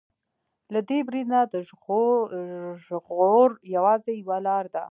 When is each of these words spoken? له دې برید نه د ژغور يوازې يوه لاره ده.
له 0.73 0.79
دې 0.89 0.99
برید 1.07 1.27
نه 1.33 1.41
د 1.53 1.55
ژغور 2.93 3.49
يوازې 3.75 4.11
يوه 4.21 4.37
لاره 4.47 4.69
ده. 4.75 4.83